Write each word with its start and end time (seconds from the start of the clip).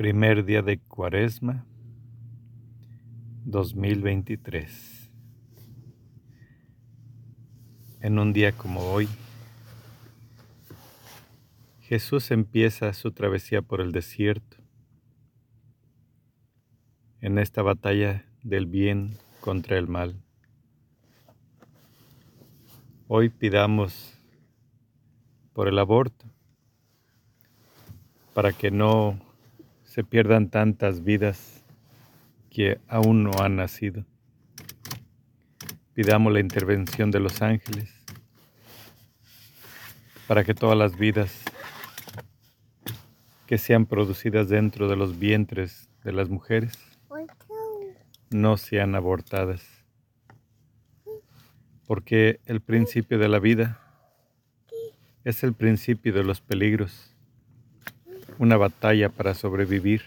Primer 0.00 0.46
día 0.46 0.62
de 0.62 0.78
Cuaresma 0.78 1.66
2023. 3.44 5.10
En 8.00 8.18
un 8.18 8.32
día 8.32 8.52
como 8.52 8.80
hoy, 8.80 9.10
Jesús 11.82 12.30
empieza 12.30 12.94
su 12.94 13.12
travesía 13.12 13.60
por 13.60 13.82
el 13.82 13.92
desierto. 13.92 14.56
En 17.20 17.36
esta 17.36 17.60
batalla 17.60 18.24
del 18.42 18.64
bien 18.64 19.18
contra 19.42 19.76
el 19.76 19.86
mal. 19.86 20.18
Hoy 23.06 23.28
pidamos 23.28 24.18
por 25.52 25.68
el 25.68 25.78
aborto, 25.78 26.24
para 28.32 28.54
que 28.54 28.70
no 28.70 29.28
se 29.90 30.04
pierdan 30.04 30.50
tantas 30.50 31.02
vidas 31.02 31.64
que 32.48 32.78
aún 32.86 33.24
no 33.24 33.32
han 33.42 33.56
nacido. 33.56 34.04
Pidamos 35.94 36.32
la 36.32 36.38
intervención 36.38 37.10
de 37.10 37.18
los 37.18 37.42
ángeles 37.42 37.92
para 40.28 40.44
que 40.44 40.54
todas 40.54 40.78
las 40.78 40.96
vidas 40.96 41.42
que 43.48 43.58
sean 43.58 43.84
producidas 43.84 44.48
dentro 44.48 44.86
de 44.86 44.94
los 44.94 45.18
vientres 45.18 45.90
de 46.04 46.12
las 46.12 46.28
mujeres 46.28 46.78
no 48.30 48.56
sean 48.58 48.94
abortadas. 48.94 49.84
Porque 51.88 52.38
el 52.46 52.60
principio 52.60 53.18
de 53.18 53.28
la 53.28 53.40
vida 53.40 53.80
es 55.24 55.42
el 55.42 55.52
principio 55.52 56.12
de 56.12 56.22
los 56.22 56.40
peligros 56.40 57.16
una 58.40 58.56
batalla 58.56 59.10
para 59.10 59.34
sobrevivir. 59.34 60.00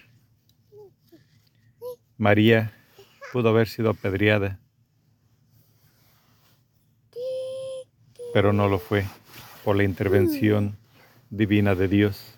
María 2.18 2.74
pudo 3.32 3.50
haber 3.50 3.68
sido 3.68 3.92
apedreada, 3.92 4.60
pero 8.34 8.52
no 8.52 8.68
lo 8.68 8.80
fue 8.80 9.06
por 9.64 9.76
la 9.76 9.84
intervención 9.84 10.76
divina 11.30 11.76
de 11.76 11.88
Dios, 11.88 12.34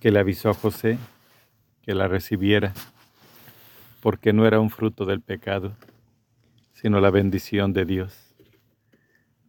que 0.00 0.10
le 0.10 0.18
avisó 0.18 0.50
a 0.50 0.54
José 0.54 0.98
que 1.80 1.94
la 1.94 2.06
recibiera, 2.06 2.74
porque 4.02 4.34
no 4.34 4.46
era 4.46 4.60
un 4.60 4.68
fruto 4.68 5.06
del 5.06 5.22
pecado, 5.22 5.72
sino 6.74 7.00
la 7.00 7.08
bendición 7.08 7.72
de 7.72 7.86
Dios. 7.86 8.34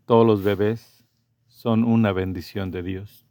Todos 0.06 0.26
los 0.26 0.44
bebés 0.44 1.04
son 1.50 1.84
una 1.84 2.14
bendición 2.14 2.72
de 2.72 2.84
Dios. 2.84 3.31